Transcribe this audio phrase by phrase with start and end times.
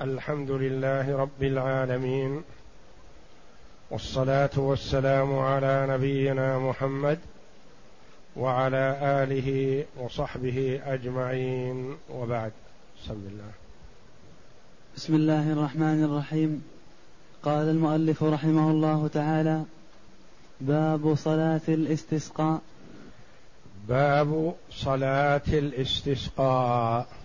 [0.00, 2.42] الحمد لله رب العالمين
[3.90, 7.18] والصلاة والسلام على نبينا محمد
[8.36, 11.96] وعلى آله وصحبه أجمعين.
[12.10, 12.52] وبعد
[13.04, 13.50] بسم الله.
[14.96, 16.64] بسم الله الرحمن الرحيم.
[17.42, 19.64] قال المؤلف رحمه الله تعالى
[20.60, 22.60] باب صلاة الاستسقاء.
[23.88, 27.23] باب صلاة الاستسقاء.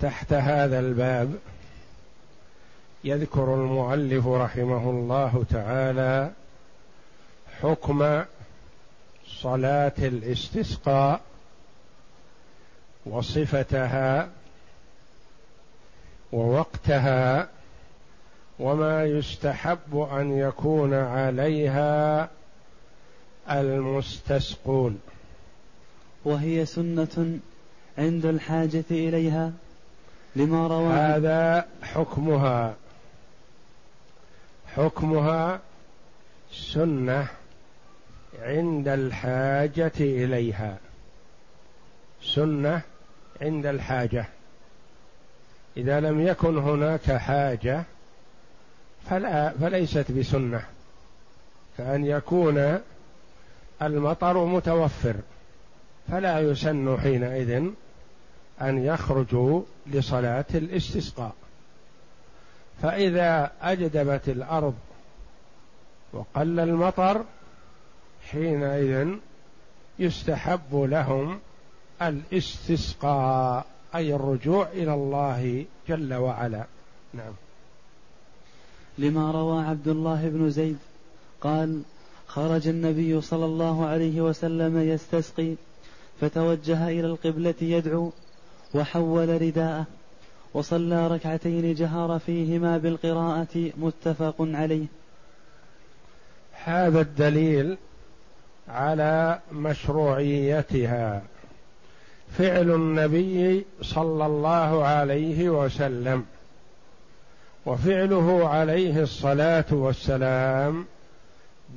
[0.00, 1.34] تحت هذا الباب
[3.04, 6.30] يذكر المؤلف رحمه الله تعالى
[7.60, 8.24] حكم
[9.26, 11.20] صلاة الاستسقاء
[13.06, 14.28] وصفتها
[16.32, 17.48] ووقتها
[18.58, 22.30] وما يستحب أن يكون عليها
[23.50, 25.00] المستسقون.
[26.24, 27.38] وهي سنة
[27.98, 29.52] عند الحاجة إليها
[30.36, 32.74] لما روى هذا حكمها.
[34.66, 35.60] حكمها
[36.52, 37.28] سنة
[38.42, 40.78] عند الحاجة إليها.
[42.22, 42.82] سنة
[43.42, 44.24] عند الحاجة.
[45.76, 47.84] إذا لم يكن هناك حاجة
[49.10, 50.64] فلا فليست بسنة.
[51.78, 52.80] كأن يكون
[53.82, 55.14] المطر متوفر
[56.10, 57.70] فلا يسن حينئذ
[58.62, 61.34] أن يخرجوا لصلاة الاستسقاء.
[62.82, 64.74] فإذا أجدبت الأرض
[66.12, 67.24] وقل المطر
[68.30, 69.08] حينئذ
[69.98, 71.40] يستحب لهم
[72.02, 76.64] الاستسقاء أي الرجوع إلى الله جل وعلا.
[77.14, 77.32] نعم.
[78.98, 80.78] لما روى عبد الله بن زيد
[81.40, 81.82] قال
[82.26, 85.54] خرج النبي صلى الله عليه وسلم يستسقي
[86.20, 88.12] فتوجه إلى القبلة يدعو
[88.74, 89.84] وحول رداءه
[90.54, 94.86] وصلى ركعتين جهر فيهما بالقراءة متفق عليه.
[96.64, 97.76] هذا الدليل
[98.68, 101.22] على مشروعيتها.
[102.38, 106.24] فعل النبي صلى الله عليه وسلم
[107.66, 110.84] وفعله عليه الصلاة والسلام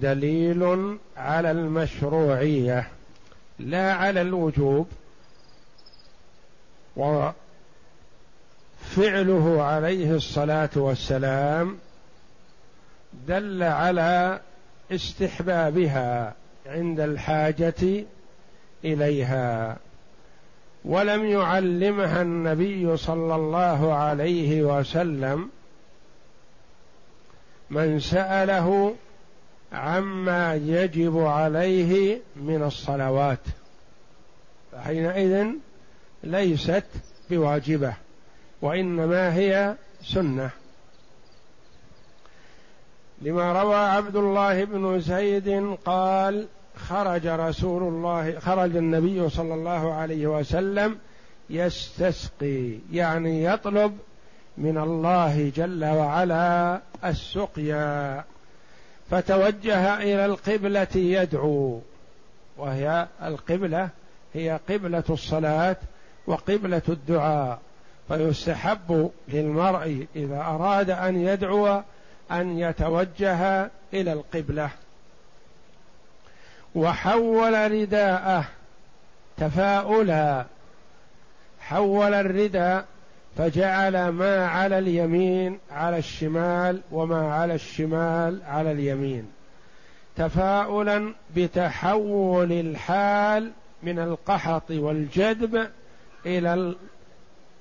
[0.01, 2.87] دليل على المشروعية
[3.59, 4.87] لا على الوجوب.
[6.95, 7.33] وفعله
[9.63, 11.77] عليه الصلاة والسلام
[13.27, 14.39] دل على
[14.91, 16.33] استحبابها
[16.65, 18.05] عند الحاجة
[18.85, 19.77] إليها.
[20.85, 25.49] ولم يعلمها النبي صلى الله عليه وسلم
[27.69, 28.95] من سأله
[29.73, 33.39] عما يجب عليه من الصلوات.
[34.71, 35.45] فحينئذ
[36.23, 36.85] ليست
[37.29, 37.93] بواجبة
[38.61, 40.49] وإنما هي سنة.
[43.21, 50.27] لما روى عبد الله بن زيد قال خرج رسول الله خرج النبي صلى الله عليه
[50.27, 50.97] وسلم
[51.49, 53.97] يستسقي يعني يطلب
[54.57, 58.23] من الله جل وعلا السقيا.
[59.11, 61.81] فتوجه إلى القبلة يدعو
[62.57, 63.89] وهي القبلة
[64.33, 65.77] هي قبلة الصلاة
[66.27, 67.59] وقبلة الدعاء.
[68.07, 71.81] فيستحب للمرء إذا أراد أن يدعو
[72.31, 74.69] أن يتوجه إلى القبلة.
[76.75, 78.45] وحول رداءه
[79.37, 80.45] تفاؤلا.
[81.59, 82.85] حول الرداء
[83.37, 89.31] فجعل ما على اليمين على الشمال وما على الشمال على اليمين.
[90.15, 93.51] تفاؤلا بتحول الحال
[93.83, 95.67] من القحط والجدب
[96.25, 96.75] إلى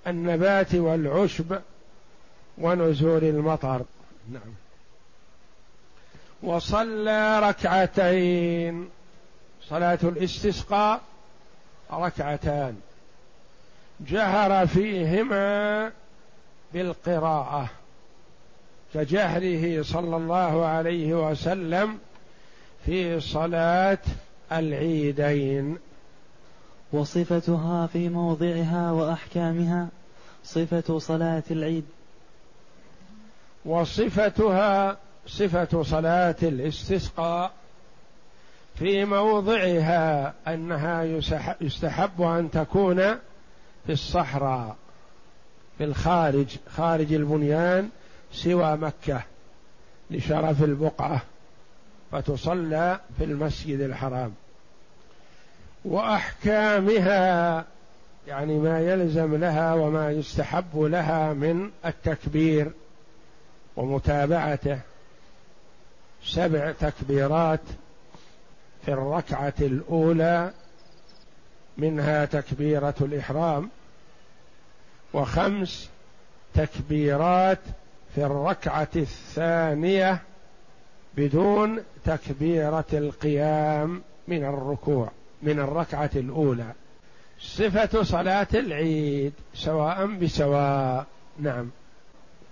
[0.07, 1.59] النبات والعشب
[2.59, 3.83] ونزول المطر.
[4.33, 4.55] نعم.
[6.43, 8.89] وصلى ركعتين.
[9.69, 11.01] صلاة الاستسقاء
[11.93, 12.81] ركعتان.
[14.01, 15.93] جهر فيهما
[16.75, 17.71] بالقراءة.
[18.95, 21.99] كجهره صلى الله عليه وسلم
[22.87, 23.99] في صلاة
[24.53, 25.79] العيدين.
[26.93, 29.89] وصفتها في موضعها وأحكامها
[30.45, 31.85] صفة صلاة العيد.
[33.65, 34.97] وصفتها
[35.27, 37.53] صفة صلاة الاستسقاء
[38.75, 41.03] في موضعها أنها
[41.61, 42.97] يستحب أن تكون
[43.87, 44.77] في الصحراء
[45.79, 47.91] في الخارج خارج البنيان
[48.33, 49.23] سوى مكة
[50.11, 51.23] لشرف البقعة
[52.13, 54.35] فتصلى في المسجد الحرام.
[55.85, 57.65] وأحكامها
[58.29, 62.71] يعني ما يلزم لها وما يستحب لها من التكبير
[63.77, 64.79] ومتابعته.
[66.25, 67.61] سبع تكبيرات
[68.85, 70.53] في الركعة الأولى
[71.79, 73.71] منها تكبيرة الإحرام
[75.13, 75.91] وخمس
[76.55, 77.59] تكبيرات
[78.15, 80.23] في الركعة الثانية
[81.17, 85.11] بدون تكبيرة القيام من الركوع.
[85.43, 86.73] من الركعة الأولى.
[87.41, 91.07] صفة صلاة العيد سواء بسواء.
[91.39, 91.71] نعم.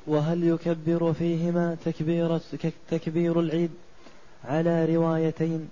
[0.06, 2.40] وهل يكبر فيهما تكبيرة
[2.90, 3.70] تكبير العيد؟
[4.44, 5.68] على روايتين.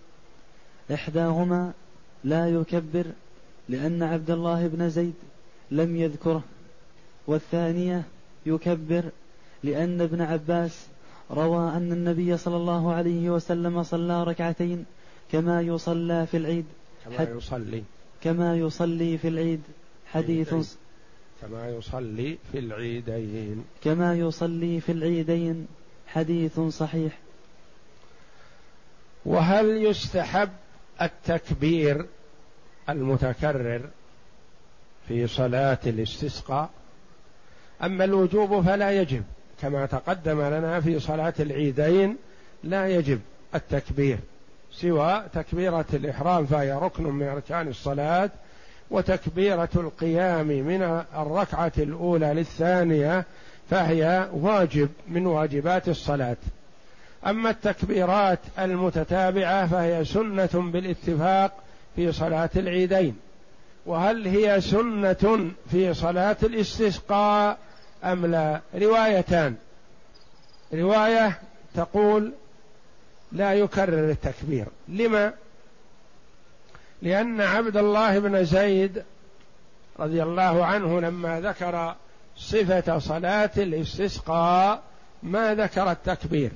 [0.95, 1.73] إحداهما
[2.25, 3.05] لا يكبر
[3.69, 5.15] لأن عبد الله بن زيد
[5.71, 6.43] لم يذكره.
[7.27, 8.03] والثانية
[8.47, 9.05] يكبر
[9.65, 10.87] لأن ابن عباس
[11.31, 14.85] روى أن النبي صلى الله عليه وسلم صلى ركعتين
[15.33, 16.65] كما يصلى في العيد.
[17.17, 17.83] كما يصلي.
[18.23, 19.61] كما يصلي في العيد.
[20.07, 20.55] حديث
[21.43, 23.65] كما يصلي في العيدين.
[23.85, 25.67] كما يصلي في العيدين.
[26.07, 27.19] حديث صحيح.
[29.25, 30.51] وهل يستحب
[31.03, 32.07] التكبير
[32.89, 33.91] المتكرر
[35.09, 36.71] في صلاة الاستسقاء؟
[37.83, 39.23] أما الوجوب فلا يجب.
[39.63, 42.17] كما تقدم لنا في صلاة العيدين
[42.65, 43.21] لا يجب
[43.55, 44.19] التكبير.
[44.73, 48.31] سوى تكبيرة الإحرام فهي ركن من أركان الصلاة
[48.91, 53.25] وتكبيرة القيام من الركعة الأولى للثانية
[53.71, 56.37] فهي واجب من واجبات الصلاة.
[57.27, 61.53] أما التكبيرات المتتابعة فهي سنة بالاتفاق
[61.97, 63.17] في صلاة العيدين.
[63.87, 67.59] وهل هي سنة في صلاة الاستسقاء
[68.05, 69.55] أم لا؟ روايتان.
[70.75, 71.39] رواية
[71.75, 72.33] تقول
[73.33, 74.67] لا يكرر التكبير.
[74.89, 75.33] لما؟
[77.03, 79.03] لأن عبد الله بن زيد
[79.99, 81.95] رضي الله عنه لما ذكر
[82.37, 84.83] صفة صلاة الاستسقاء
[85.23, 86.51] ما ذكر التكبير.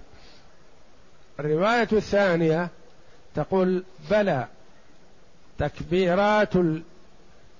[1.41, 2.69] الرواية الثانية
[3.35, 4.47] تقول بلى
[5.59, 6.53] تكبيرات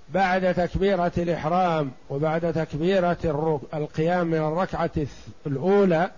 [0.09, 3.19] بعد تكبيرة الإحرام وبعد تكبيرة
[3.75, 4.91] القيام من الركعة
[5.47, 6.11] الأولى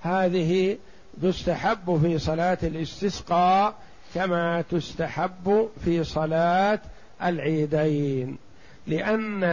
[0.00, 0.78] هذه
[1.22, 3.74] تستحب في صلاة الاستسقاء
[4.14, 6.80] كما تستحب في صلاة
[7.22, 8.38] العيدين.
[8.86, 9.44] لأن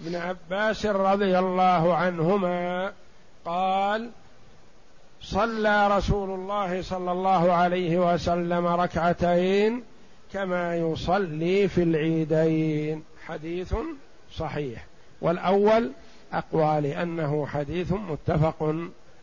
[0.00, 2.92] ابن عباس رضي الله عنهما
[3.44, 4.10] قال
[5.20, 9.82] صلى رسول الله صلى الله عليه وسلم ركعتين
[10.32, 13.02] كما يصلي في العيدين.
[13.26, 13.74] حديث
[14.36, 14.86] صحيح.
[15.20, 15.90] والأول
[16.32, 18.74] اقوى لأنه حديث متفق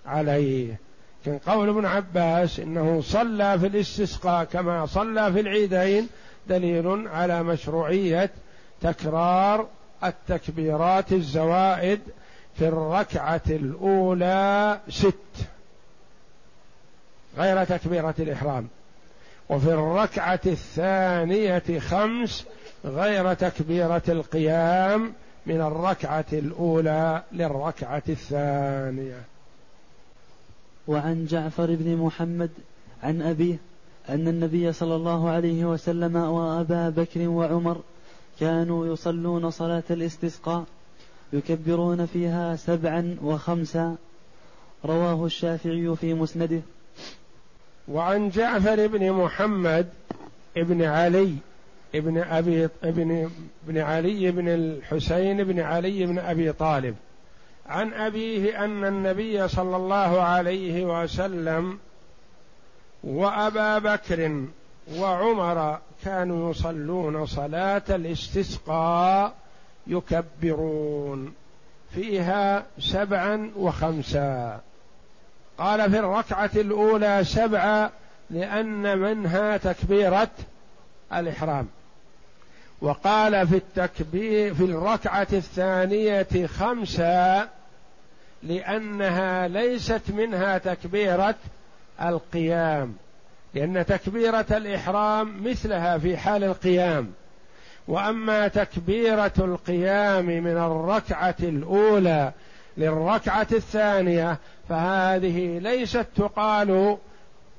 [0.06, 0.80] عليه.
[1.22, 6.10] لكن قول ابن عباس إنه صلى في الاستسقاء كما صلى في العيدين
[6.48, 8.30] دليل على مشروعية
[8.82, 9.68] تكرار
[10.04, 12.00] التكبيرات الزوائد
[12.58, 15.16] في الركعة الأولى ست
[17.38, 18.68] غير تكبيرة الإحرام.
[19.50, 22.46] وفي الركعة الثانية خمس
[22.86, 25.14] غير تكبيرة القيام
[25.46, 29.22] من الركعة الأولى للركعة الثانية.
[30.88, 32.50] وعن جعفر بن محمد
[33.04, 33.58] عن أبيه
[34.10, 37.82] أن النبي صلى الله عليه وسلم وأبا بكر وعمر
[38.40, 40.66] كانوا يصلون صلاة الاستسقاء
[41.34, 43.96] يكبرون فيها سبعا وخمسا.
[44.86, 46.62] رواه الشافعي في مسنده.
[47.88, 49.88] وعن جعفر بن محمد
[50.58, 51.34] ابن علي
[51.96, 53.30] ابن ابي ابن
[53.68, 56.96] ابن علي بن الحسين بن علي بن أبي طالب.
[57.68, 61.80] عن أبيه أن النبي صلى الله عليه وسلم
[63.04, 64.46] وأبا بكر
[64.98, 69.34] وعمر كانوا يصلون صلاة الاستسقاء
[69.88, 71.34] يكبرون
[71.94, 74.60] فيها سبعا وخمسا.
[75.58, 77.92] قال في الركعة الأولى سبعة
[78.30, 80.30] لأن منها تكبيرة
[81.14, 81.68] الإحرام.
[82.82, 87.48] وقال في التكبير في الركعة الثانية خمسة
[88.44, 91.36] لأنها ليست منها تكبيرة
[92.02, 92.94] القيام
[93.54, 97.12] لأن تكبيرة الإحرام مثلها في حال القيام.
[97.88, 102.32] وأما تكبيرة القيام من الركعة الأولى
[102.78, 104.38] للركعة الثانية
[104.70, 106.98] فهذه ليست تقال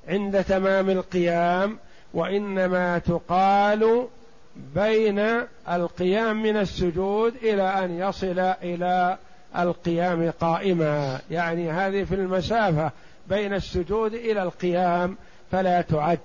[0.08, 1.78] عند تمام القيام
[2.14, 4.08] وإنما تقال
[4.56, 9.18] بين القيام من السجود إلى أن يصل إلى
[9.58, 11.20] القيام قائما.
[11.30, 12.90] يعني هذه في المسافة
[13.28, 15.16] بين السجود إلى القيام
[15.52, 16.18] فلا تعد.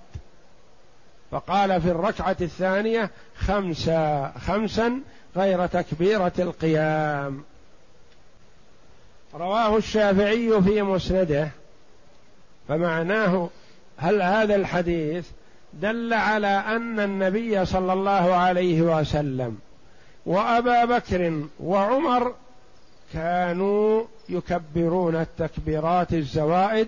[1.32, 5.00] فقال في الركعة الثانية خمسا خمسا
[5.36, 7.44] غير تكبيرة القيام.
[9.34, 11.50] رواه الشافعي في مسنده.
[12.68, 13.50] فمعناه
[13.98, 15.28] هل هذا الحديث
[15.74, 19.58] دل على أن النبي صلى الله عليه وسلم
[20.26, 22.34] وأبا بكر وعمر
[23.14, 26.88] كانوا يكبرون التكبيرات الزوائد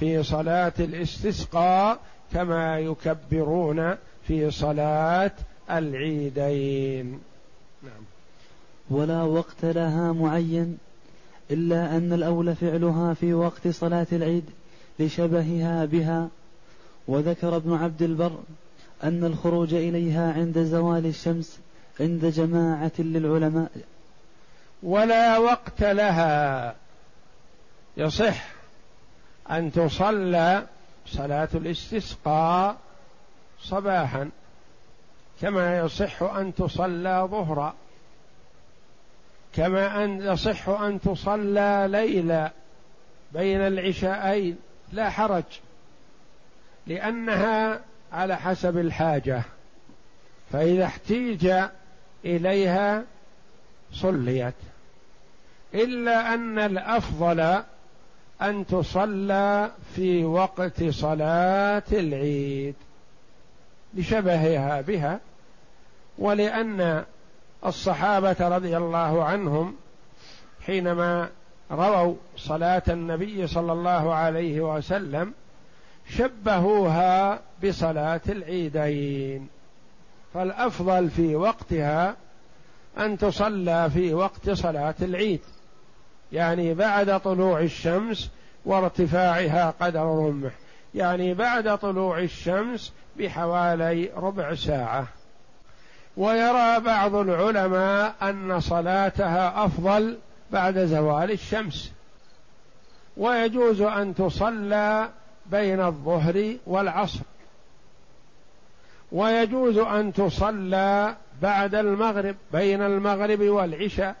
[0.00, 1.98] في صلاة الاستسقاء
[2.32, 5.30] كما يكبرون في صلاة
[5.70, 7.20] العيدين.
[7.82, 8.02] نعم.
[8.90, 10.78] ولا وقت لها معين
[11.50, 14.44] إلا أن الاولى فعلها في وقت صلاة العيد
[14.98, 16.28] لشبهها بها
[17.08, 18.38] وذكر ابن عبد البر
[19.04, 21.58] أن الخروج إليها عند زوال الشمس
[22.00, 23.70] عند جماعة للعلماء.
[24.82, 26.74] ولا وقت لها.
[27.96, 28.46] يصح
[29.50, 30.66] أن تصلى
[31.06, 32.76] صلاة الاستسقاء
[33.60, 34.30] صباحا
[35.40, 37.74] كما يصح أن تصلى ظهرا
[39.54, 42.52] كما أن يصح أن تصلى ليلا
[43.32, 44.56] بين العشاءين.
[44.92, 45.44] لا حرج.
[46.88, 47.80] لأنها
[48.12, 49.42] على حسب الحاجة
[50.52, 51.52] فإذا احتيج
[52.24, 53.04] إليها
[53.92, 54.54] صليت.
[55.74, 57.62] إلا أن الأفضل
[58.42, 62.74] أن تصلى في وقت صلاة العيد
[63.94, 65.20] لشبهها بها
[66.18, 67.04] ولأن
[67.66, 69.76] الصحابة رضي الله عنهم
[70.66, 71.28] حينما
[71.70, 75.32] رووا صلاة النبي صلى الله عليه وسلم
[76.08, 79.48] شبهوها بصلاة العيدين.
[80.34, 82.16] فالأفضل في وقتها
[82.98, 85.40] أن تصلى في وقت صلاة العيد.
[86.32, 88.30] يعني بعد طلوع الشمس
[88.64, 90.52] وارتفاعها قدر رمح.
[90.94, 95.06] يعني بعد طلوع الشمس بحوالي ربع ساعة.
[96.16, 100.18] ويرى بعض العلماء أن صلاتها أفضل
[100.50, 101.92] بعد زوال الشمس.
[103.16, 105.08] ويجوز أن تصلى
[105.50, 107.20] بين الظهر والعصر.
[109.12, 114.16] ويجوز أن تصلى بعد المغرب بين المغرب والعشاء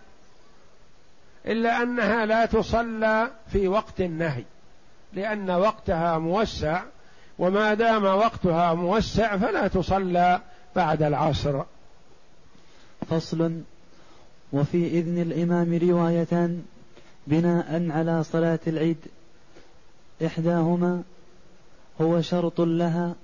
[1.46, 4.44] إلا أنها لا تصلى في وقت النهي
[5.12, 6.82] لأن وقتها موسع
[7.38, 10.40] وما دام وقتها موسع فلا تصلى
[10.76, 11.62] بعد العصر.
[13.10, 13.60] فصل
[14.52, 16.64] وفي إذن الإمام روايتان
[17.26, 18.96] بناء على صلاة العيد
[20.26, 21.02] إحداهما
[22.00, 23.14] هو شرط لها؟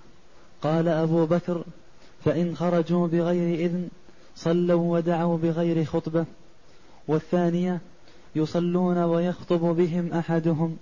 [0.62, 1.64] قال أبو بكر
[2.24, 3.88] فإن خرجوا بغير إذن
[4.36, 6.24] صلوا ودعوا بغير خطبة.
[7.08, 7.80] والثانية
[8.36, 10.76] يصلون ويخطب بهم أحدهم.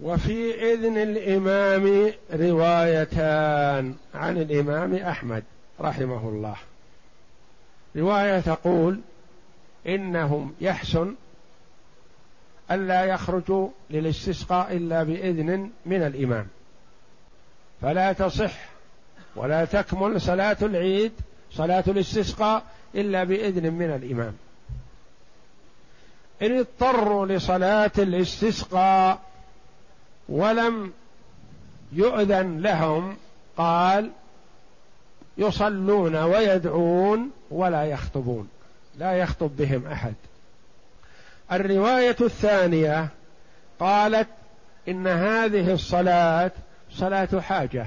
[0.00, 5.42] وفي إذن الإمام روايتان عن الإمام أحمد
[5.80, 6.56] رحمه الله.
[7.96, 9.00] رواية تقول
[9.86, 11.14] إنهم يحسن
[12.70, 16.46] ألا يخرجوا للاستسقاء إلا بإذن من الإمام.
[17.82, 18.52] فلا تصح
[19.36, 21.12] ولا تكمل صلاة العيد
[21.52, 22.62] صلاة الاستسقاء
[22.94, 24.34] إلا بإذن من الإمام.
[26.42, 29.20] إن اضطروا لصلاة الاستسقاء
[30.28, 30.92] ولم
[31.92, 33.16] يؤذن لهم
[33.56, 34.10] قال
[35.38, 38.48] يصلون ويدعون ولا يخطبون
[38.98, 40.14] لا يخطب بهم أحد.
[41.52, 43.08] الرواية الثانية
[43.80, 44.28] قالت
[44.88, 46.50] إن هذه الصلاة
[46.90, 47.86] صلاة حاجة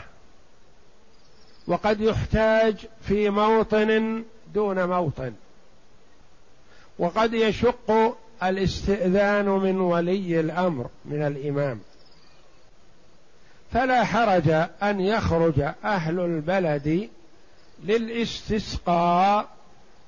[1.68, 5.34] وقد يحتاج في موطن دون موطن
[7.00, 11.80] وقد يشق الاستئذان من ولي الأمر من الإمام.
[13.74, 14.50] فلا حرج
[14.84, 17.10] أن يخرج أهل البلد
[17.84, 19.48] للاستسقاء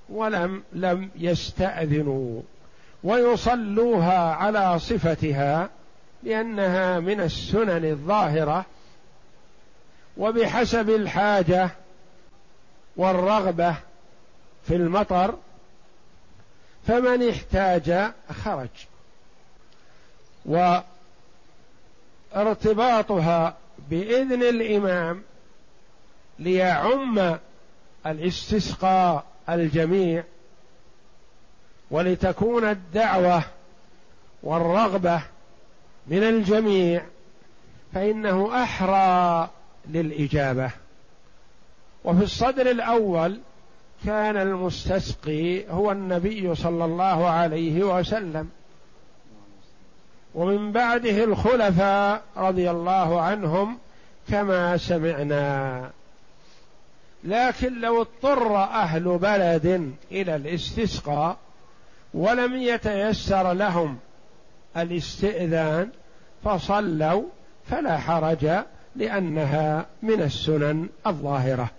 [0.10, 2.42] ولم لم يستأذنوا.
[3.04, 5.70] ويصلوها على صفتها
[6.24, 8.66] لأنها من السنن الظاهرة
[10.18, 11.70] وبحسب الحاجة
[12.98, 13.75] والرغبة
[14.68, 15.36] في المطر
[16.88, 18.12] فمن احتاج
[18.44, 18.70] خرج.
[22.36, 23.58] وارتباطها
[23.89, 25.24] بإذن الإمام
[26.39, 27.38] ليعم
[28.06, 30.24] الاستسقاء الجميع
[31.91, 33.44] ولتكون الدعوة
[34.44, 35.22] والرغبة
[36.08, 37.03] من الجميع
[37.94, 39.50] فإنه أحرى
[39.89, 40.72] للإجابة.
[42.03, 43.39] وفي الصدر الأول
[44.06, 48.50] كان المستسقي هو النبي صلى الله عليه وسلم.
[50.36, 53.77] ومن بعده الخلفاء رضي الله عنهم
[54.29, 55.89] كما سمعنا.
[57.24, 61.38] لكن لو اضطر أهل بلد إلى الاستسقاء
[62.14, 63.98] ولم يتيسر لهم
[64.78, 65.90] الاستئذان
[66.44, 67.24] فصلوا
[67.66, 68.48] فلا حرج
[68.96, 71.70] لأنها من السنن الظاهرة.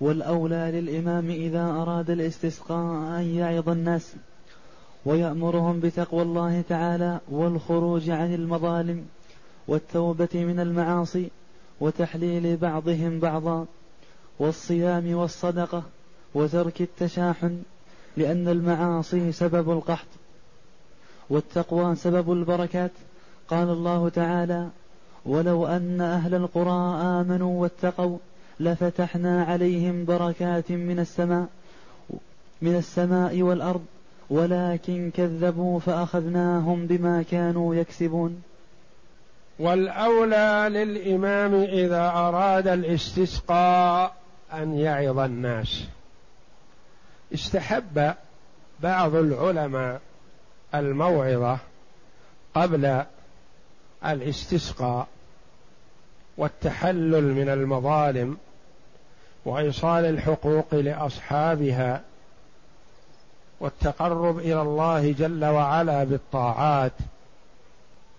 [0.00, 4.14] والأولى للإمام إذا أراد الاستسقاء أن يعظ الناس
[5.04, 9.06] ويأمرهم بتقوى الله تعالى والخروج عن المظالم
[9.68, 11.30] والتوبة من المعاصي
[11.80, 13.66] وتحليل بعضهم بعضا
[14.38, 15.82] والصيام والصدقة
[16.34, 17.62] وترك التشاحن
[18.20, 20.06] لأن المعاصي سبب القحط
[21.30, 22.90] والتقوى سبب البركات.
[23.48, 24.68] قال الله تعالى
[25.26, 28.18] ولو أن أهل القرى آمنوا واتقوا
[28.60, 31.46] لفتحنا عليهم بركات من السماء
[32.62, 33.84] من السماء والأرض
[34.30, 38.42] ولكن كذبوا فأخذناهم بما كانوا يكسبون.
[39.58, 44.14] والأولى للإمام إذا أراد الاستسقاء
[44.52, 45.84] أن يعظ الناس.
[47.34, 48.14] استحب
[48.80, 50.00] بعض العلماء
[50.74, 51.58] الموعظة
[52.54, 53.04] قبل
[54.06, 55.06] الاستسقاء
[56.36, 58.38] والتحلل من المظالم
[59.44, 62.02] وإيصال الحقوق لأصحابها
[63.60, 66.92] والتقرب إلى الله جل وعلا بالطاعات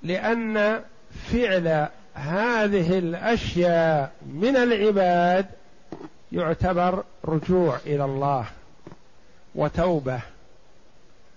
[0.03, 0.82] لأن
[1.32, 5.46] فعل هذه الأشياء من العباد
[6.32, 8.46] يعتبر رجوع إلى الله.
[9.55, 10.22] وتوبة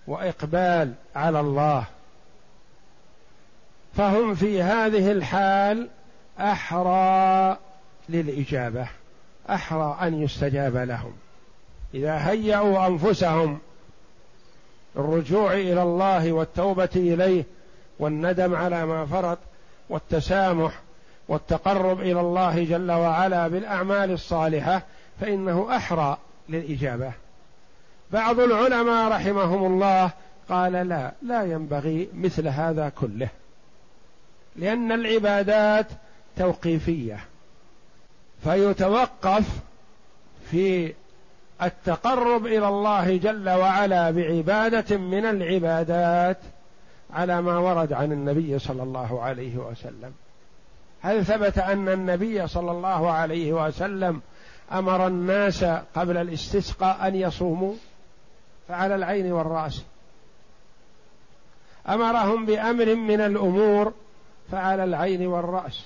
[0.07, 1.85] وإقبال على الله.
[3.97, 5.89] فهم في هذه الحال
[6.39, 7.57] أحرى
[8.09, 8.87] للإجابة
[9.49, 11.13] أحرى أن يستجاب لهم.
[11.93, 13.59] إذا هيأوا أنفسهم
[14.97, 17.43] الرجوع إلى الله والتوبة إليه
[17.99, 19.37] والندم على ما فرط
[19.89, 20.79] والتسامح
[21.27, 24.81] والتقرب إلى الله جل وعلا بالأعمال الصالحة
[25.21, 26.17] فإنه أحرى
[26.49, 27.11] للإجابة.
[28.11, 30.11] بعض العلماء رحمهم الله
[30.49, 33.29] قال لا لا ينبغي مثل هذا كله
[34.55, 35.87] لأن العبادات
[36.37, 37.19] توقيفية
[38.43, 39.59] فيتوقف
[40.51, 40.93] في
[41.61, 46.37] التقرب إلى الله جل وعلا بعبادة من العبادات
[47.13, 50.13] على ما ورد عن النبي صلى الله عليه وسلم.
[51.01, 54.21] هل ثبت أن النبي صلى الله عليه وسلم
[54.71, 55.63] أمر الناس
[55.95, 57.73] قبل الاستسقاء أن يصوموا؟
[58.67, 59.83] فعلى العين والرأس.
[61.89, 63.93] أمرهم بأمر من الأمور
[64.51, 65.85] فعلى العين والرأس.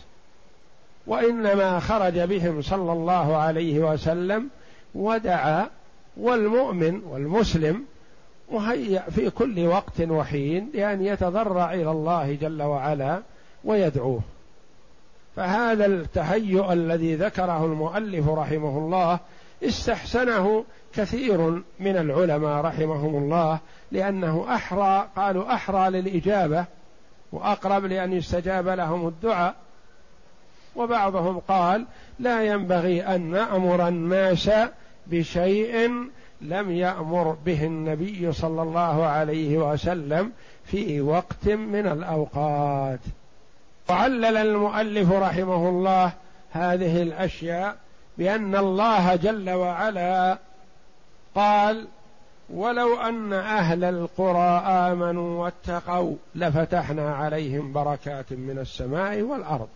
[1.08, 4.50] وإنما خرج بهم صلى الله عليه وسلم
[4.96, 5.68] ودعا
[6.18, 7.86] والمؤمن والمسلم
[8.52, 13.22] مهيأ في كل وقت وحين لأن يتضرع إلى الله جل وعلا
[13.64, 14.22] ويدعوه.
[15.36, 19.20] فهذا التهيؤ الذي ذكره المؤلف رحمه الله
[19.64, 21.38] استحسنه كثير
[21.80, 23.60] من العلماء رحمهم الله
[23.92, 26.66] لأنه أحرى قالوا أحرى للإجابة
[27.32, 29.56] وأقرب لأن يستجاب لهم الدعاء.
[30.76, 31.86] وبعضهم قال
[32.20, 34.52] لا ينبغي أن نأمر الناس
[35.08, 35.92] بشيء
[36.42, 40.32] لم يأمر به النبي صلى الله عليه وسلم
[40.66, 43.00] في وقت من الأوقات.
[43.90, 46.12] وعلل المؤلف رحمه الله
[46.52, 47.78] هذه الأشياء
[48.18, 50.38] بأن الله جل وعلا
[51.36, 51.88] قال
[52.50, 59.68] ولو أن أهل القرى آمنوا واتقوا لفتحنا عليهم بركات من السماء والأرض.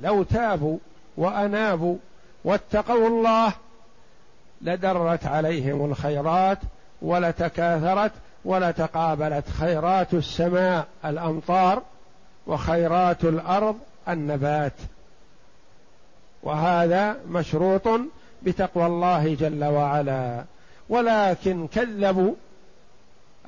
[0.00, 0.78] لو تابوا
[1.16, 1.96] وأنابوا
[2.44, 3.52] واتقوا الله
[4.62, 6.58] لدرت عليهم الخيرات
[7.02, 8.12] ولتكاثرت
[8.44, 11.82] ولتقابلت خيرات السماء الأمطار
[12.46, 14.72] وخيرات الأرض النبات.
[16.42, 17.88] وهذا مشروط
[18.42, 20.44] بتقوى الله جل وعلا.
[20.88, 22.34] ولكن كذبوا.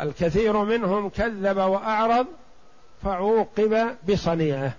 [0.00, 2.26] الكثير منهم كذب وأعرض
[3.02, 4.72] فعوقب بصنيعه.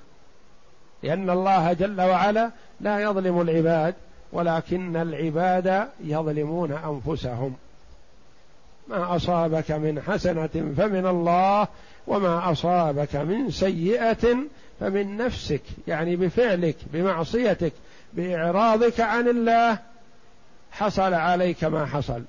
[1.03, 3.95] لأن الله جل وعلا لا يظلم العباد
[4.31, 7.55] ولكن العباد يظلمون أنفسهم.
[8.87, 11.67] ما أصابك من حسنة فمن الله
[12.07, 14.37] وما أصابك من سيئة
[14.79, 15.61] فمن نفسك.
[15.87, 17.73] يعني بفعلك بمعصيتك
[18.13, 19.92] بإعراضك عن الله.
[20.73, 22.23] حصل عليك ما حصل.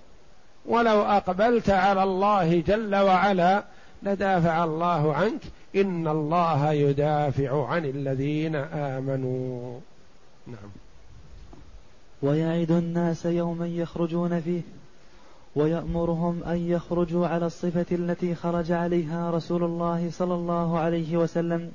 [0.66, 3.64] ولو أقبلت على الله جل وعلا
[4.02, 5.40] لدافع الله عنك.
[5.76, 9.80] إن الله يدافع عن الذين آمنوا.
[10.46, 10.70] نعم.
[12.22, 14.60] ويعد الناس يوما يخرجون فيه
[15.56, 21.72] ويأمرهم أن يخرجوا على الصفة التي خرج عليها رسول الله صلى الله عليه وسلم.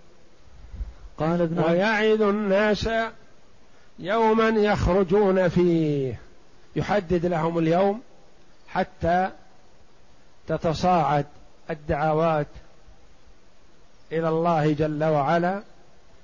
[1.17, 2.89] قال ابن ويعد الناس
[3.99, 6.19] يوما يخرجون فيه.
[6.75, 8.01] يحدد لهم اليوم
[8.67, 9.29] حتى
[10.47, 11.25] تتصاعد
[11.69, 12.47] الدعوات
[14.12, 15.63] إلى الله جل وعلا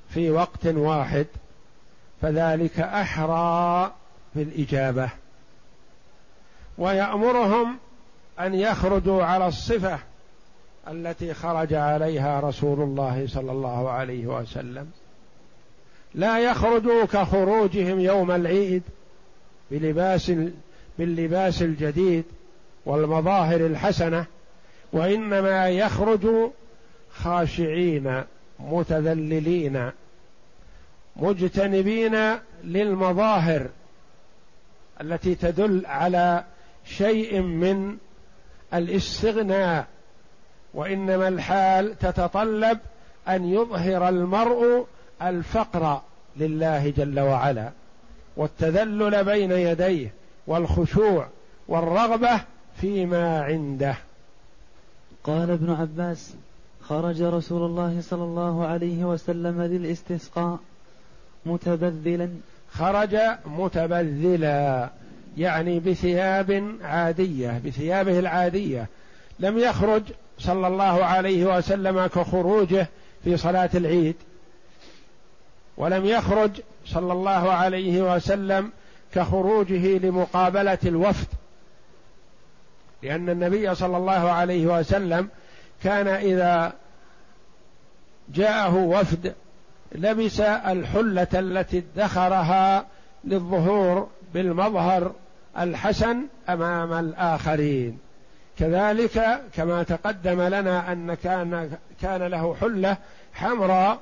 [0.10, 1.28] في وقت واحد
[2.22, 3.92] فذلك أحرى
[4.36, 5.10] بالاجابه
[6.78, 7.78] ويأمرهم
[8.40, 10.00] أن يخرجوا على الصفة
[10.88, 14.92] التي خرج عليها رسول الله صلى الله عليه وسلم.
[16.14, 18.84] لا يخرجوا كخروجهم يوم العيد.
[19.72, 20.32] بلباس
[21.00, 22.24] باللباس الجديد
[22.86, 24.26] والمظاهر الحسنة
[24.94, 26.28] وإنما يخرج
[27.12, 28.24] خاشعين
[28.60, 29.92] متذللين
[31.16, 32.18] مجتنبين
[32.64, 33.68] للمظاهر
[35.02, 36.44] التي تدل على
[36.86, 37.98] شيء من
[38.74, 39.88] الاستغناء
[40.74, 42.80] وإنما الحال تتطلب
[43.28, 44.88] أن يظهر المرء
[45.22, 46.02] الفقر
[46.38, 47.72] لله جل وعلا.
[48.38, 50.14] والتذلل بين يديه
[50.48, 51.28] والخشوع
[51.68, 52.42] والرغبة
[52.82, 53.96] فيما عنده.
[55.24, 56.34] قال ابن عباس
[56.82, 60.60] خرج رسول الله صلى الله عليه وسلم للاستسقاء
[61.46, 62.30] متبذلا.
[62.72, 64.90] خرج متبذلا
[65.38, 68.88] يعني بثياب عادية بثيابه العادية.
[69.40, 70.04] لم يخرج
[70.40, 72.88] صلى الله عليه وسلم كخروجه
[73.24, 74.16] في صلاة العيد.
[75.78, 76.52] ولم يخرج
[76.86, 78.72] صلى الله عليه وسلم
[79.14, 81.28] كخروجه لمقابلة الوفد.
[83.04, 85.30] لأن النبي صلى الله عليه وسلم
[85.84, 86.74] كان إذا
[88.30, 89.34] جاءه وفد
[89.92, 92.86] لبس الحلة التي ادخرها
[93.24, 95.12] للظهور بالمظهر
[95.60, 96.18] الحسن
[96.50, 98.00] أمام الآخرين.
[98.60, 102.98] كذلك كما تقدم لنا أن كان كان له حلة
[103.34, 104.00] حمراء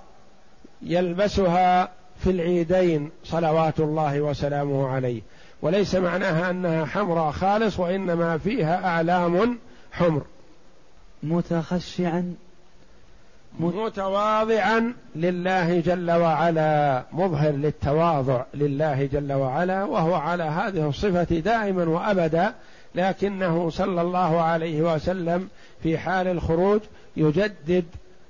[0.86, 1.89] يلبسها
[2.24, 5.22] في العيدين صلوات الله وسلامه عليه.
[5.62, 9.58] وليس معناها أنها حمراء خالص وإنما فيها أعلام
[9.91, 10.22] حمر.
[11.24, 12.36] متخشعا.
[13.60, 17.04] متواضعا لله جل وعلا.
[17.12, 22.54] مظهر للتواضع لله جل وعلا وهو على هذه الصفة دائما وابدا.
[22.96, 25.50] لكنه صلى الله عليه وسلم
[25.84, 26.82] في حال الخروج
[27.17, 27.86] يجدد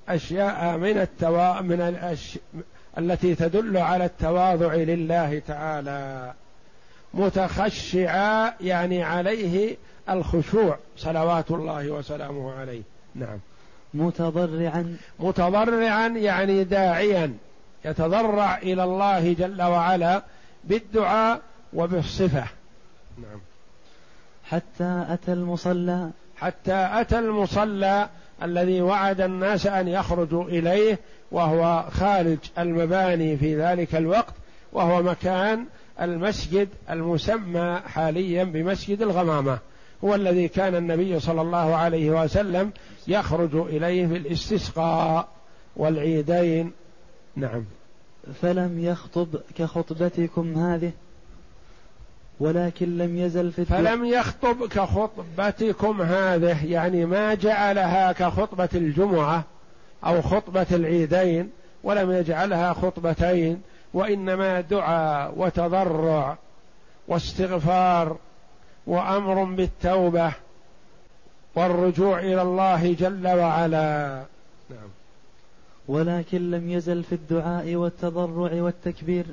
[0.09, 2.39] أشياء من التوا من الأش...
[2.97, 6.33] التي تدل على التواضع لله تعالى.
[7.13, 9.77] متخشعا يعني عليه
[10.09, 12.81] الخشوع صلوات الله وسلامه عليه.
[13.15, 13.39] نعم.
[13.93, 14.97] متضرعا.
[15.19, 17.33] متضرعا يعني داعيا.
[17.85, 20.23] يتضرع إلى الله جل وعلا
[20.63, 21.41] بالدعاء
[21.73, 22.45] وبالصفة.
[23.17, 23.39] نعم.
[24.45, 26.09] حتى أتى المصلى.
[26.37, 28.09] حتى أتى المصلى
[28.43, 30.99] الذي وعد الناس أن يخرجوا إليه
[31.31, 34.33] وهو خارج المباني في ذلك الوقت
[34.73, 35.65] وهو مكان
[36.01, 39.59] المسجد المسمى حاليا بمسجد الغمامة.
[40.03, 42.71] هو الذي كان النبي صلى الله عليه وسلم
[43.07, 45.27] يخرج إليه في الاستسقاء
[45.75, 46.71] والعيدين.
[47.35, 47.65] نعم.
[48.41, 50.91] فلم يخطب كخطبتكم هذه؟
[52.43, 59.43] ولكن لم يزل في فلم يخطب كخطبتكم هذه يعني ما جعلها كخطبة الجمعة
[60.05, 61.49] أو خطبة العيدين
[61.83, 63.61] ولم يجعلها خطبتين
[63.93, 66.37] وإنما دعاء وتضرع
[67.07, 68.17] واستغفار
[68.87, 70.31] وأمر بالتوبة
[71.55, 74.23] والرجوع إلى الله جل وعلا.
[74.69, 74.89] نعم.
[75.87, 79.25] ولكن لم يزل في الدعاء والتضرع والتكبير.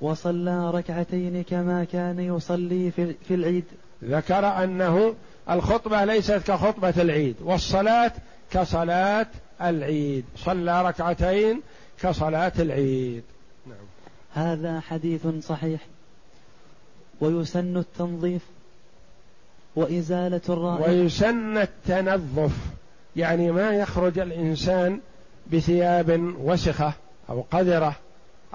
[0.00, 2.90] وصلى ركعتين كما كان يصلي
[3.28, 3.64] في العيد.
[4.04, 5.14] ذكر أنه
[5.50, 8.12] الخطبة ليست كخطبة العيد والصلاة
[8.50, 9.26] كصلاة
[9.62, 10.24] العيد.
[10.36, 11.60] صلى ركعتين
[12.00, 13.22] كصلاة العيد.
[13.66, 13.76] نعم.
[14.34, 15.80] هذا حديث صحيح.
[17.20, 18.42] ويسن التنظيف
[19.76, 20.90] وإزالة الرائحة.
[20.90, 22.52] ويسن التنظف
[23.16, 25.00] يعني ما يخرج الإنسان
[25.52, 26.92] بثياب وسخة
[27.30, 27.96] أو قذرة.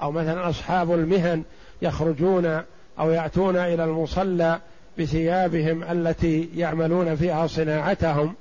[0.02, 1.42] أو مثلا أصحاب المهن
[1.82, 2.62] يخرجون
[2.98, 4.60] أو يأتون إلى المصلى
[4.98, 8.34] بثيابهم التي يعملون فيها صناعتهم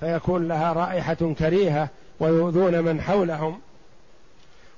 [0.00, 1.88] فيكون لها رائحة كريهة
[2.20, 3.60] ويؤذون من حولهم.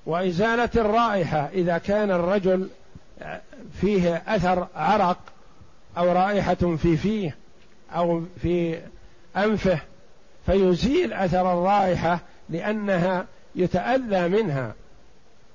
[0.06, 2.68] وإزالة الرائحة إذا كان الرجل
[3.80, 5.18] فيه أثر عرق
[5.98, 7.36] أو رائحة في فيه
[7.92, 8.78] أو في
[9.36, 9.78] أنفه
[10.46, 14.74] فيزيل أثر الرائحة لأنها يتأذى منها.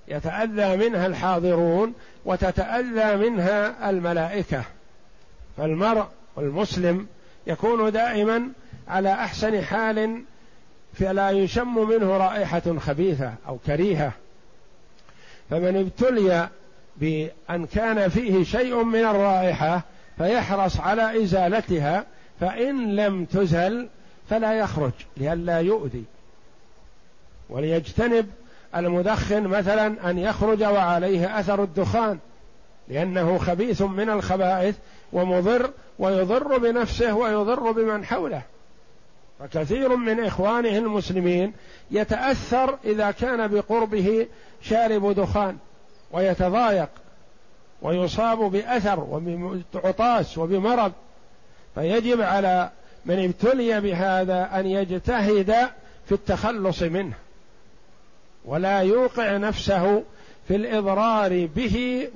[0.09, 1.93] يتأذى منها الحاضرون
[2.25, 4.63] وتتأذى منها الملائكة.
[5.57, 6.05] فالمرء
[6.37, 7.07] المسلم
[7.47, 8.49] يكون دائما
[8.87, 10.23] على أحسن حال
[10.93, 14.11] فلا يشم منه رائحة خبيثة أو كريهة.
[15.49, 16.49] فمن ابتلي
[16.97, 19.81] بأن كان فيه شيء من الرائحة
[20.17, 22.05] فيحرص على إزالتها
[22.39, 23.87] فإن لم تزل
[24.29, 26.03] فلا يخرج لئلا يؤذي.
[27.49, 28.29] وليجتنب
[28.75, 32.19] المدخن مثلا أن يخرج وعليه أثر الدخان
[32.87, 34.75] لأنه خبيث من الخبائث
[35.13, 38.41] ومضر ويضر بنفسه ويضر بمن حوله.
[39.39, 41.53] فكثير من إخوانه المسلمين
[41.91, 44.27] يتأثر إذا كان بقربه
[44.61, 45.57] شارب دخان
[46.11, 46.89] ويتضايق
[47.81, 50.91] ويصاب بأثر وبعطاس وبمرض.
[51.75, 52.69] فيجب على
[53.05, 55.55] من ابتلي بهذا أن يجتهد
[56.05, 57.13] في التخلص منه.
[58.49, 60.03] ولا يوقع نفسه
[60.47, 62.07] في الإضرار به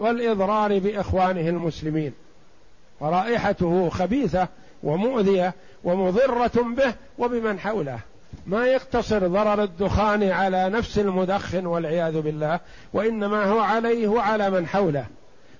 [0.00, 2.12] والإضرار بإخوانه المسلمين.
[3.00, 4.48] ورائحته خبيثة
[4.82, 7.98] ومؤذية ومضرة به وبمن حوله.
[8.46, 12.60] ما يقتصر ضرر الدخان على نفس المدخن والعياذ بالله
[12.92, 15.06] وإنما هو عليه وعلى من حوله.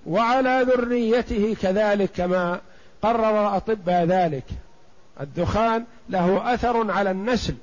[0.06, 2.60] وعلى ذريته كذلك كما
[3.02, 4.44] قرر الأطباء ذلك.
[5.20, 7.54] الدخان له أثر على النسل.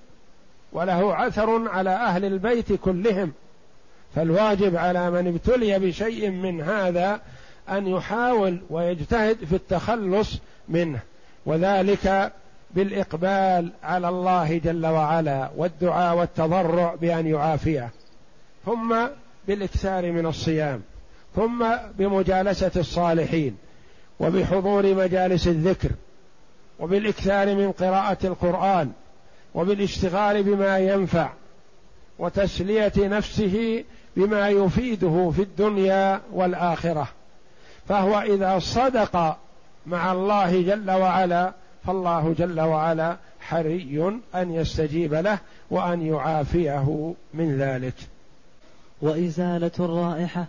[0.74, 3.32] وله أثر على أهل البيت كلهم.
[4.16, 7.22] فالواجب على من ابتلي بشيء من هذا
[7.70, 10.38] أن يحاول ويجتهد في التخلص
[10.70, 11.00] منه.
[11.46, 12.32] وذلك
[12.72, 17.90] بالإقبال على الله جل وعلا والدعاء والتضرع بأن يعافيه.
[18.66, 18.96] ثم
[19.48, 20.82] بالإكثار من الصيام.
[21.36, 21.66] ثم
[21.98, 23.58] بمجالسة الصالحين.
[24.20, 25.90] وبحضور مجالس الذكر.
[26.80, 28.92] وبالإكثار من قراءة القرآن.
[29.56, 31.30] وبالاشتغال بما ينفع
[32.20, 33.84] وتسلية نفسه
[34.18, 37.08] بما يفيده في الدنيا والآخرة.
[37.90, 39.38] فهو إذا صدق
[39.86, 41.54] مع الله جل وعلا
[41.86, 45.38] فالله جل وعلا حري أن يستجيب له
[45.72, 47.94] وأن يعافيه من ذلك.
[49.02, 50.46] وإزالة الرائحة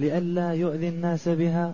[0.00, 1.72] لئلا يؤذي الناس بها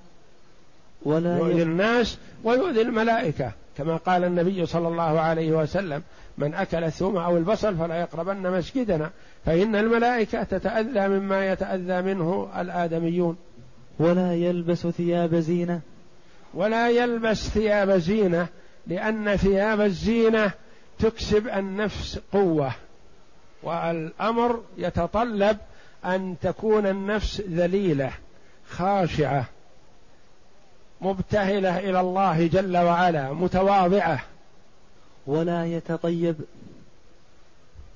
[1.02, 6.02] ولا يؤذي الناس ويؤذي الملائكة كما قال النبي صلى الله عليه وسلم
[6.40, 9.10] من أكل الثوم أو البصل فلا يقربن مسجدنا
[9.46, 13.36] فإن الملائكة تتأذى مما يتأذى منه الآدميون.
[13.98, 15.80] ولا يلبس ثياب زينة.
[16.54, 18.46] ولا يلبس ثياب زينة
[18.86, 20.50] لأن ثياب الزينة
[20.98, 22.72] تكسب النفس قوة
[23.62, 25.56] والأمر يتطلب
[26.04, 28.10] أن تكون النفس ذليلة
[28.70, 29.44] خاشعة
[31.00, 34.20] مبتهلة إلى الله جل وعلا متواضعة.
[35.26, 36.36] ولا يتطيب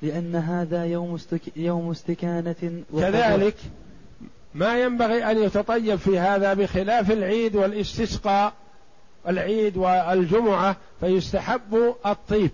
[0.02, 3.56] لأن هذا يوم استك يوم استكانة كذلك
[4.54, 8.52] ما ينبغي أن يتطيب في هذا بخلاف العيد والاستسقاء
[9.28, 12.50] العيد والجمعة فيستحب الطيب.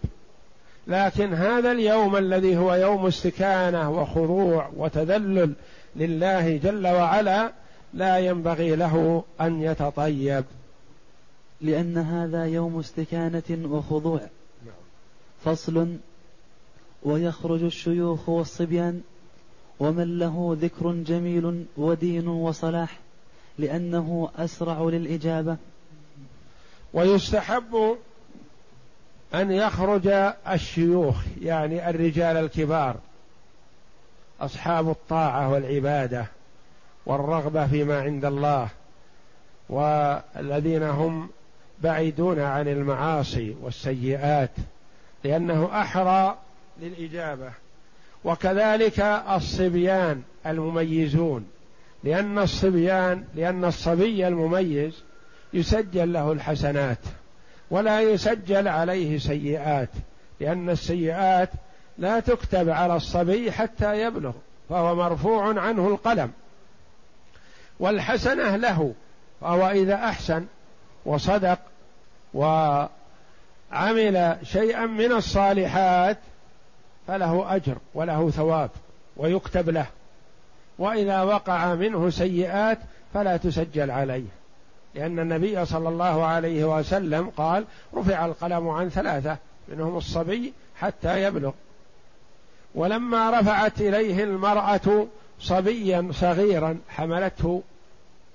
[0.86, 5.52] لكن هذا اليوم الذي هو يوم استكانة وخضوع وتذلل
[5.96, 7.52] لله جل وعلا
[7.94, 10.44] لا ينبغي له أن يتطيب.
[11.60, 14.20] لأن هذا يوم استكانة وخضوع.
[15.44, 15.96] فصل
[17.02, 19.00] ويخرج الشيوخ والصبيان
[19.80, 22.98] ومن له ذكر جميل ودين وصلاح
[23.58, 25.56] لأنه أسرع للإجابة.
[26.94, 27.96] ويستحب
[29.34, 30.08] أن يخرج
[30.48, 32.96] الشيوخ يعني الرجال الكبار
[34.40, 36.26] أصحاب الطاعة والعبادة
[37.06, 38.68] والرغبة فيما عند الله
[39.68, 41.28] والذين هم
[41.82, 44.50] بعيدون عن المعاصي والسيئات.
[45.24, 46.38] لأنه أحرى
[46.80, 47.52] للإجابة.
[48.24, 51.48] وكذلك الصبيان المميزون
[52.04, 55.02] لأن الصبيان لأن الصبي المميز
[55.52, 56.98] يسجل له الحسنات
[57.70, 59.88] ولا يسجل عليه سيئات
[60.40, 61.50] لأن السيئات
[61.98, 64.32] لا تكتب على الصبي حتى يبلغ
[64.68, 66.32] فهو مرفوع عنه القلم.
[67.80, 68.94] والحسنة له
[69.40, 70.46] فهو إذا أحسن
[71.06, 71.58] وصدق
[73.72, 76.18] وعمل شيئا من الصالحات
[77.06, 78.70] فله أجر وله ثواب
[79.16, 79.86] ويكتب له.
[80.78, 82.78] وإذا وقع منه سيئات
[83.14, 84.26] فلا تسجل عليه.
[84.94, 89.36] لأن النبي صلى الله عليه وسلم قال رفع القلم عن ثلاثة
[89.68, 91.52] منهم الصبي حتى يبلغ.
[92.74, 95.06] ولما رفعت إليه المرأة
[95.40, 97.62] صبيا صغيرا حملته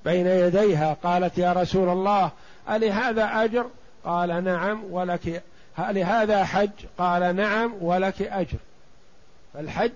[0.05, 2.31] بين يديها قالت يا رسول الله
[2.69, 3.65] ألهذا أجر؟
[4.05, 5.43] قال نعم ولك
[5.79, 8.57] لهذا حج قال نعم ولك أجر.
[9.53, 9.91] فالحج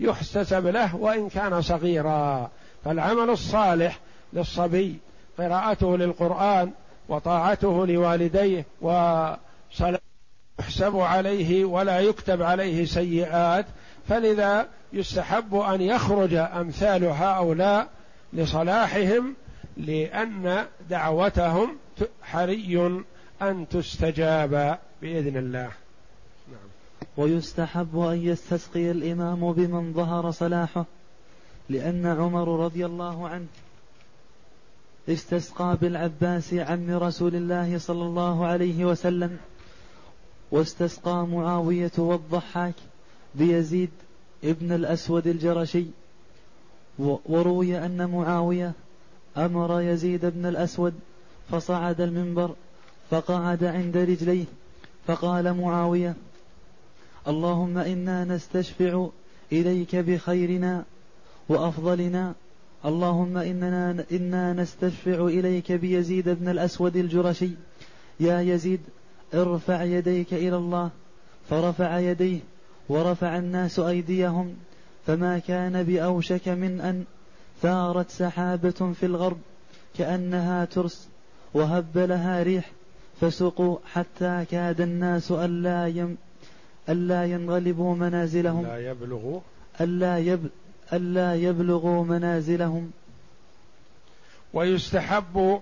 [0.00, 2.50] يحتسب له وإن كان صغيرا.
[2.84, 3.98] فالعمل الصالح
[4.32, 4.98] للصبي
[5.38, 6.70] قراءته للقرآن
[7.08, 8.66] وطاعته لوالديه
[10.60, 13.66] يحسب عليه ولا يكتب عليه سيئات.
[14.08, 17.88] فلذا يستحب أن يخرج أمثال هؤلاء
[18.32, 19.34] لصلاحهم
[19.76, 21.76] لأن دعوتهم
[22.22, 23.00] حري
[23.42, 25.70] أن تستجاب بإذن الله
[26.48, 26.68] نعم.
[27.16, 30.84] ويستحب أن يستسقي الإمام بمن ظهر صلاحه
[31.68, 33.46] لأن عمر رضي الله عنه
[35.08, 39.38] استسقى بالعباس عم رسول الله صلى الله عليه وسلم
[40.50, 42.74] واستسقى معاوية والضحاك
[43.34, 43.90] بيزيد
[44.44, 45.84] ابن الأسود الجرشي
[46.98, 48.72] وروي أن معاوية
[49.36, 50.94] أمر يزيد بن الأسود
[51.50, 52.54] فصعد المنبر
[53.10, 54.44] فقعد عند رجليه
[55.06, 56.14] فقال معاوية
[57.28, 59.06] اللهم إنا نستشفع
[59.52, 60.84] إليك بخيرنا
[61.48, 62.34] وأفضلنا.
[62.84, 67.50] اللهم إننا إنا نستشفع إليك بيزيد بن الأسود الجرشي.
[68.20, 68.80] يا يزيد
[69.34, 70.90] ارفع يديك إلى الله.
[71.50, 72.38] فرفع يديه
[72.88, 74.54] ورفع الناس أيديهم.
[75.06, 77.04] فما كان بأوشك من أن
[77.62, 79.38] ثارت سحابة في الغرب
[79.98, 81.08] كأنها ترس
[81.54, 82.70] وهب لها ريح
[83.20, 86.16] فسقوا حتى كاد الناس ألا يم
[86.88, 88.64] ألا ينغلبوا منازلهم.
[88.66, 89.40] ألا يبلغوا.
[89.80, 90.48] ألا يب
[90.92, 92.90] ألا يبلغوا منازلهم.
[94.54, 95.60] ويستحب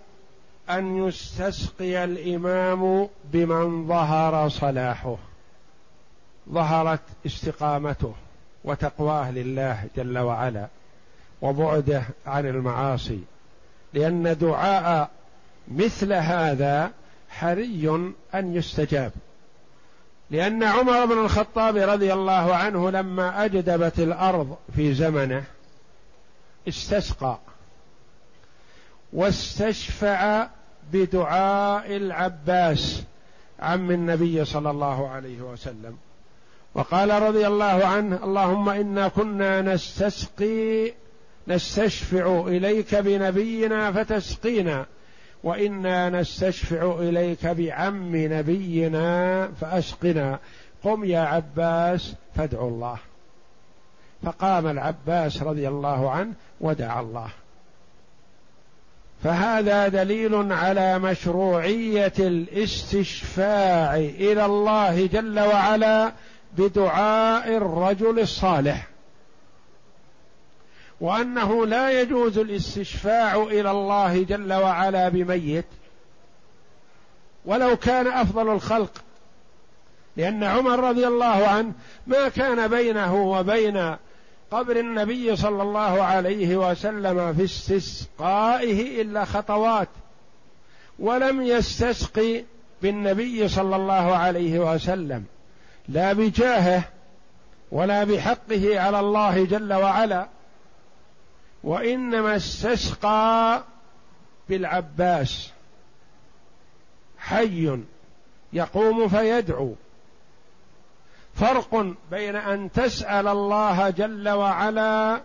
[0.70, 5.16] أن يستسقي الإمام بمن ظهر صلاحه.
[6.50, 8.14] ظهرت استقامته
[8.64, 10.66] وتقواه لله جل وعلا
[11.42, 13.20] وبعده عن المعاصي.
[13.94, 15.10] لأن دعاء
[15.68, 16.90] مثل هذا
[17.38, 19.12] حري أن يستجاب.
[20.30, 25.44] لأن عمر بن الخطاب رضي الله عنه لما أجدبت الأرض في زمنه
[26.68, 27.38] استسقى
[29.12, 30.48] واستشفع
[30.92, 33.02] بدعاء العباس
[33.60, 35.96] عم النبي صلى الله عليه وسلم.
[36.74, 40.92] وقال رضي الله عنه اللهم إنا كنا نستسقي
[41.48, 44.86] نستشفع إليك بنبينا فتسقينا.
[45.44, 50.38] وإنا نستشفع إليك بعم نبينا فأسقنا.
[50.84, 52.96] قم يا عباس فادعو الله.
[54.22, 57.28] فقام العباس رضي الله عنه ودعا الله.
[59.24, 66.12] فهذا دليل على مشروعية الاستشفاع إلى الله جل وعلا
[66.58, 68.93] بدعاء الرجل الصالح.
[71.04, 75.64] وأنه لا يجوز الاستشفاع إلى الله جل وعلا بميت
[77.44, 78.90] ولو كان أفضل الخلق.
[80.16, 81.72] لأن عمر رضي الله عنه
[82.06, 83.96] ما كان بينه وبين
[84.50, 89.88] قبر النبي صلى الله عليه وسلم في استسقائه إلا خطوات
[90.98, 92.44] ولم يستسقي
[92.82, 95.24] بالنبي صلى الله عليه وسلم
[95.88, 96.84] لا بجاهه
[97.72, 100.28] ولا بحقه على الله جل وعلا.
[101.64, 103.62] وإنما استسقى
[104.48, 105.50] بالعباس.
[107.18, 107.78] حي
[108.52, 109.74] يقوم فيدعو.
[111.34, 115.20] فرق بين أن تسأل الله جل وعلا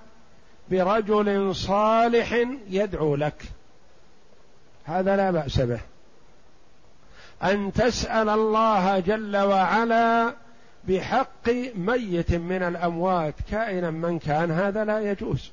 [0.71, 3.43] برجل صالح يدعو لك.
[4.85, 5.79] هذا لا بأس به.
[7.43, 10.33] أن تسأل الله جل وعلا
[10.87, 13.33] بحق ميت من الأموات.
[13.51, 15.51] كائنا من كان هذا لا يجوز.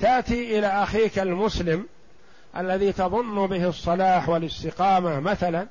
[0.00, 1.86] تأتي إلى أخيك المسلم
[2.56, 5.66] الذي تظن به الصلاح والاستقامة مثلا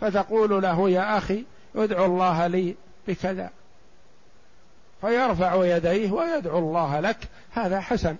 [0.00, 1.44] فتقول له يا أخي
[1.76, 2.74] ادعو الله لي
[3.08, 3.50] بكذا.
[5.00, 7.18] فيرفع يديه ويدعو الله لك
[7.52, 8.16] هذا حسن.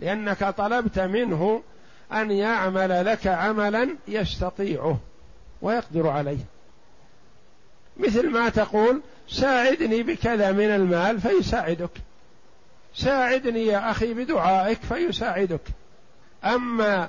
[0.00, 1.62] لأنك طلبت منه
[2.12, 4.98] أن يعمل لك عملا يستطيعه
[5.62, 6.44] ويقدر عليه.
[7.96, 11.90] مثل ما تقول ساعدني بكذا من المال فيساعدك.
[12.94, 15.60] ساعدني يا أخي بدعائك فيساعدك.
[16.44, 17.08] أما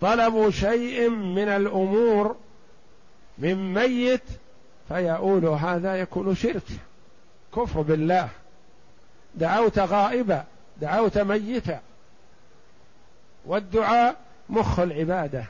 [0.00, 2.36] طلب شيء من الأمور
[3.38, 4.22] من ميت
[4.88, 6.62] فيقول هذا يكون شرك.
[7.56, 8.28] كفر بالله.
[9.34, 10.44] دعوت غائبا
[10.80, 11.80] دعوت ميتا.
[13.46, 14.16] والدعاء
[14.48, 15.44] مخ العبادة.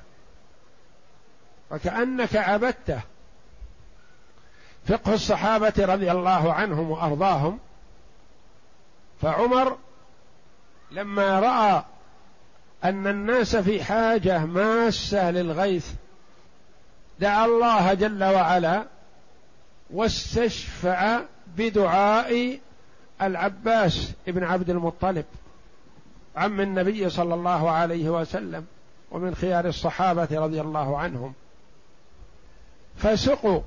[1.70, 3.01] وكأنك عبدته.
[4.88, 7.59] فقه الصحابة رضي الله عنهم وأرضاهم
[9.24, 9.76] فعمر
[10.90, 11.82] لما رأى
[12.84, 15.90] أن الناس في حاجة ماسة للغيث
[17.20, 18.86] دعا الله جل وعلا
[19.90, 21.20] واستشفع
[21.56, 22.60] بدعاء
[23.22, 25.24] العباس ابن عبد المطلب
[26.36, 28.66] عم النبي صلى الله عليه وسلم
[29.10, 31.34] ومن خيار الصحابة رضي الله عنهم.
[32.96, 33.60] فسقوا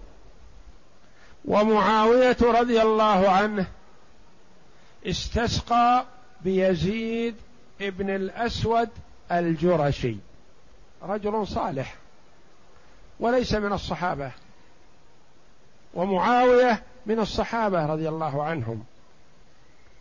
[1.45, 3.67] ومعاوية رضي الله عنه
[5.07, 6.05] استسقى
[6.41, 7.35] بيزيد
[7.81, 8.89] ابن الأسود
[9.31, 10.15] الجرشي.
[11.03, 11.95] رجل صالح
[13.19, 14.31] وليس من الصحابة
[15.93, 18.83] ومعاوية من الصحابة رضي الله عنهم.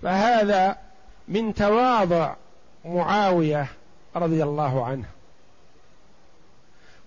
[0.03, 0.77] فهذا
[1.29, 2.35] من تواضع
[2.85, 3.67] معاوية
[4.17, 5.05] رضي الله عنه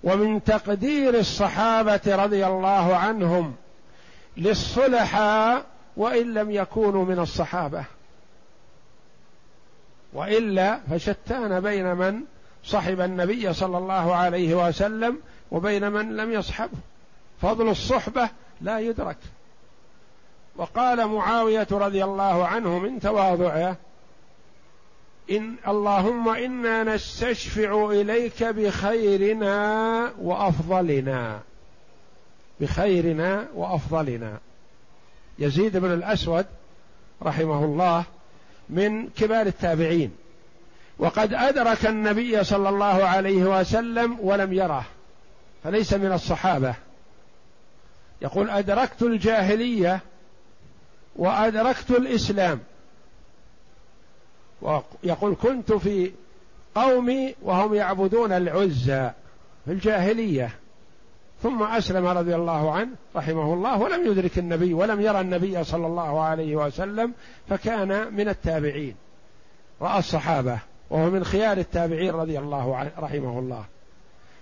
[0.03, 3.55] ومن تقدير الصحابة رضي الله عنهم
[4.37, 5.65] للصلحاء
[5.99, 7.83] وإن لم يكونوا من الصحابة.
[10.13, 12.21] وإلا فشتان بين من
[12.63, 15.17] صحب النبي صلى الله عليه وسلم
[15.51, 16.77] وبين من لم يصحبه.
[17.41, 18.29] فضل الصحبة
[18.61, 19.17] لا يدرك.
[20.55, 23.75] وقال معاوية رضي الله عنه من تواضعه
[25.31, 31.39] إن اللهم إنا نستشفع إليك بخيرنا وأفضلنا.
[32.59, 34.37] بخيرنا وأفضلنا.
[35.39, 36.45] يزيد بن الأسود
[37.23, 38.03] رحمه الله
[38.69, 40.11] من كبار التابعين.
[40.99, 44.85] وقد أدرك النبي صلى الله عليه وسلم ولم يره
[45.63, 46.75] فليس من الصحابة.
[48.21, 49.99] يقول أدركت الجاهلية
[51.15, 52.59] وأدركت الإسلام.
[54.61, 56.11] ويقول كنت في
[56.75, 59.11] قومي وهم يعبدون العزى
[59.65, 60.58] في الجاهلية.
[61.43, 66.21] ثم أسلم رضي الله عنه رحمه الله ولم يدرك النبي ولم يرى النبي صلى الله
[66.21, 67.13] عليه وسلم
[67.49, 68.95] فكان من التابعين.
[69.81, 70.59] رأى الصحابة
[70.89, 73.65] وهو من خيار التابعين رضي الله عنه رحمه الله.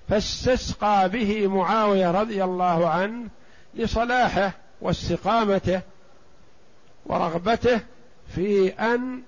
[0.10, 3.28] فاستسقى به معاوية رضي الله عنه
[3.76, 5.82] لصلاحه واستقامته
[7.06, 7.80] ورغبته
[8.36, 9.22] في أن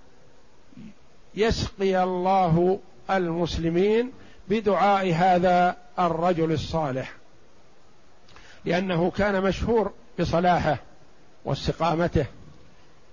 [1.35, 4.11] يسقي الله المسلمين
[4.49, 7.18] بدعاء هذا الرجل الصالح.
[8.65, 10.77] لأنه كان مشهور بصلاحه
[11.45, 12.25] واستقامته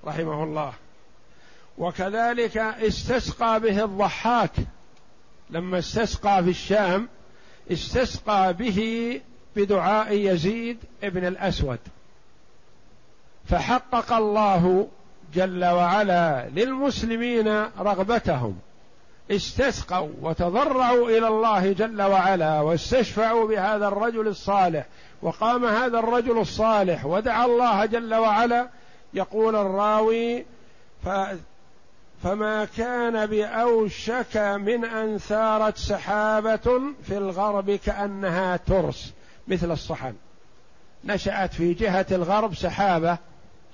[0.05, 0.72] رحمه الله.
[1.78, 4.51] وكذلك استسقى به الضحاك.
[5.51, 7.09] لما استسقى في الشام
[7.72, 9.20] استسقى به
[9.57, 11.78] بدعاء يزيد ابن الأسود.
[13.49, 14.88] فحقق الله
[15.34, 18.59] جل وعلا للمسلمين رغبتهم.
[19.31, 24.87] استسقوا وتضرعوا إلى الله جل وعلا واستشفعوا بهذا الرجل الصالح
[25.22, 28.68] وقام هذا الرجل الصالح ودعا الله جل وعلا.
[29.14, 30.45] يقول الراوي
[31.05, 31.09] ف
[32.22, 39.12] فما كان بأوشك من أن ثارت سحابة في الغرب كأنها ترس
[39.49, 40.14] مثل الصحن.
[41.05, 43.18] نشأت في جهة الغرب سحابة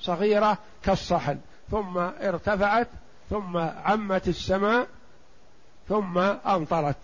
[0.01, 1.39] صغيرة كالصحن
[1.71, 2.89] ثم ارتفعت
[3.31, 4.87] ثم عمت السماء
[5.89, 6.97] ثم أمطرت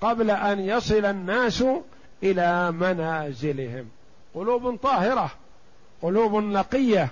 [0.00, 1.64] قبل أن يصل الناس
[2.22, 3.88] إلى منازلهم.
[4.34, 5.30] قلوب طاهرة
[6.02, 7.08] قلوب نقية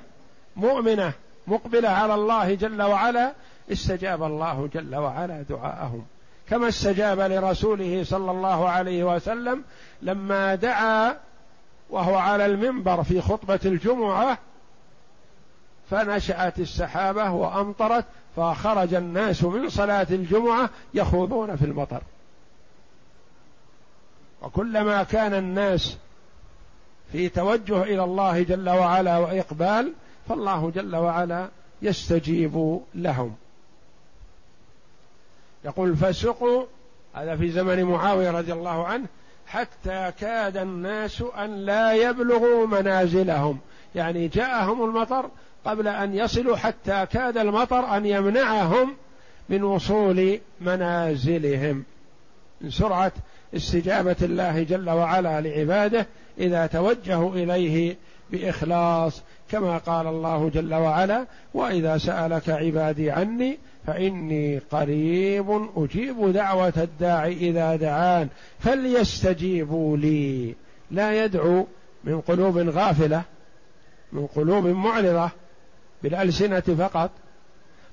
[0.56, 1.12] مؤمنة
[1.46, 3.32] مقبلة على الله جل وعلا.
[3.72, 6.04] استجاب الله جل وعلا دعاءهم.
[6.48, 9.64] كما استجاب لرسوله صلى الله عليه وسلم
[10.02, 11.16] لما دعا
[11.90, 14.38] وهو على المنبر في خطبة الجمعة.
[15.90, 18.04] فنشأت السحابة وأمطرت
[18.36, 22.02] فخرج الناس من صلاة الجمعة يخوضون في المطر.
[24.42, 25.96] وكلما كان الناس
[27.12, 29.92] في توجه إلى الله جل وعلا وإقبال
[30.28, 31.48] فالله جل وعلا
[31.82, 33.34] يستجيب لهم.
[35.64, 36.64] يقول فسقوا
[37.14, 39.06] هذا في زمن معاوية رضي الله عنه
[39.46, 43.58] حتى كاد الناس أن لا يبلغوا منازلهم.
[43.94, 45.30] يعني جاءهم المطر
[45.64, 48.96] قبل أن يصلوا حتى كاد المطر أن يمنعهم
[49.48, 51.84] من وصول منازلهم.
[52.60, 53.12] من سرعة
[53.56, 56.06] استجابة الله جل وعلا لعباده
[56.38, 57.96] إذا توجهوا إليه
[58.30, 67.32] بإخلاص كما قال الله جل وعلا وإذا سألك عبادي عني فإني قريب أجيب دعوة الداعي
[67.32, 68.28] إذا دعان
[68.60, 70.54] فليستجيبوا لي.
[70.90, 71.66] لا يدعو
[72.04, 73.22] من قلوب غافلة
[74.12, 75.30] من قلوب معرضة
[76.02, 77.10] بالألسنة فقط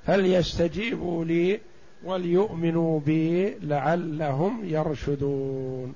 [0.05, 1.59] فليستجيبوا لي
[2.03, 5.95] وليؤمنوا بي لعلهم يرشدون.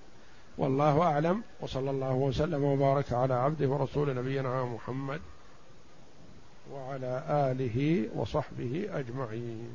[0.57, 5.21] والله أعلم وصلى الله وسلم وبارك على عبده ورسول نبينا محمد
[6.73, 9.69] وعلى آله وصحبه أجمعين.